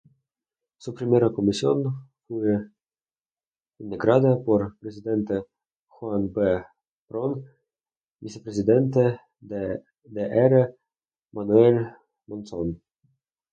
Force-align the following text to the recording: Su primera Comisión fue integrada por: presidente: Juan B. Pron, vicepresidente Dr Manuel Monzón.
Su 0.79 0.95
primera 0.95 1.29
Comisión 1.31 2.09
fue 2.27 2.71
integrada 3.77 4.35
por: 4.43 4.75
presidente: 4.79 5.43
Juan 5.89 6.33
B. 6.33 6.63
Pron, 7.07 7.45
vicepresidente 8.19 9.19
Dr 9.39 10.75
Manuel 11.33 11.85
Monzón. 12.25 12.81